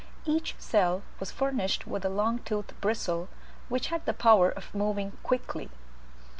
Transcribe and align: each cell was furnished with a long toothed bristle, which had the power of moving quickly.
each 0.25 0.55
cell 0.57 1.03
was 1.19 1.29
furnished 1.31 1.85
with 1.85 2.03
a 2.03 2.09
long 2.09 2.39
toothed 2.39 2.73
bristle, 2.81 3.29
which 3.69 3.89
had 3.89 4.03
the 4.07 4.13
power 4.15 4.49
of 4.49 4.73
moving 4.73 5.11
quickly. 5.21 5.69